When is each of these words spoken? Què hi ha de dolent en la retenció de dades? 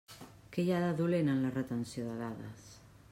Què 0.55 0.63
hi 0.63 0.71
ha 0.71 0.79
de 0.83 0.87
dolent 1.01 1.29
en 1.33 1.43
la 1.43 1.51
retenció 1.59 2.07
de 2.09 2.17
dades? 2.23 2.69